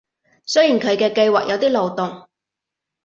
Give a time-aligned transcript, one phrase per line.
[0.47, 2.27] 雖然佢嘅計畫有啲漏洞